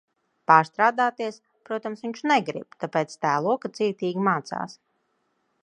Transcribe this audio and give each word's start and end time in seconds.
Pārstrādāties, 0.51 1.35
protams, 1.69 2.01
viņš 2.05 2.23
negrib, 2.31 2.79
tāpēc 2.85 3.13
tēlo, 3.27 3.53
ka 3.67 3.71
cītīgi 3.81 4.25
mācās. 4.31 4.75